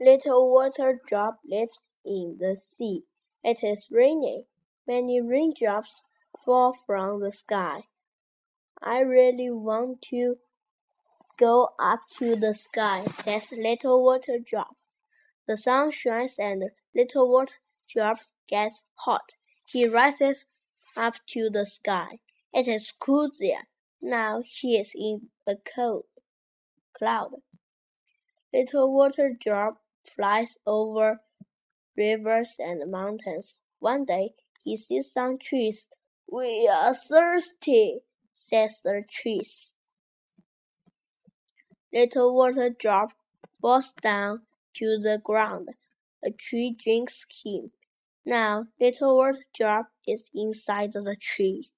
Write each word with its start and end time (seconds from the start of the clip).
Little 0.00 0.52
water 0.52 1.00
drop 1.06 1.38
lives 1.48 1.92
in 2.04 2.38
the 2.40 2.56
sea. 2.56 3.04
It 3.44 3.62
is 3.62 3.86
raining. 3.90 4.44
Many 4.88 5.20
raindrops 5.20 6.02
fall 6.44 6.76
from 6.86 7.20
the 7.20 7.32
sky. 7.32 7.84
I 8.82 8.98
really 8.98 9.50
want 9.50 10.02
to 10.10 10.36
go 11.38 11.70
up 11.80 12.00
to 12.18 12.34
the 12.36 12.54
sky, 12.54 13.06
says 13.06 13.52
Little 13.52 14.04
Water 14.04 14.38
Drop. 14.44 14.76
The 15.46 15.56
sun 15.56 15.92
shines 15.92 16.34
and 16.38 16.64
Little 16.94 17.30
Water 17.30 17.54
Drop 17.88 18.18
gets 18.48 18.82
hot. 18.96 19.32
He 19.66 19.86
rises 19.86 20.44
up 20.96 21.14
to 21.28 21.50
the 21.50 21.66
sky. 21.66 22.18
It 22.52 22.66
is 22.66 22.92
cool 22.98 23.30
there. 23.38 23.68
Now 24.02 24.42
he 24.44 24.76
is 24.76 24.92
in 24.94 25.30
the 25.46 25.58
cold 25.74 26.04
cloud. 26.98 27.42
Little 28.52 28.92
Water 28.92 29.30
Drop 29.40 29.78
flies 30.14 30.58
over 30.66 31.20
rivers 31.96 32.52
and 32.58 32.90
mountains. 32.90 33.60
One 33.78 34.04
day 34.04 34.34
he 34.62 34.76
sees 34.76 35.12
some 35.12 35.38
trees. 35.38 35.86
We 36.30 36.68
are 36.68 36.94
thirsty, 36.94 38.00
says 38.32 38.80
the 38.82 39.02
trees. 39.08 39.72
Little 41.92 42.34
water 42.34 42.70
drop 42.70 43.10
falls 43.60 43.92
down 44.02 44.42
to 44.74 44.98
the 44.98 45.20
ground. 45.22 45.68
A 46.24 46.30
tree 46.30 46.76
drinks 46.76 47.24
him. 47.44 47.70
Now 48.26 48.66
little 48.80 49.16
water 49.16 49.44
drop 49.54 49.86
is 50.06 50.30
inside 50.34 50.92
the 50.94 51.16
tree. 51.20 51.70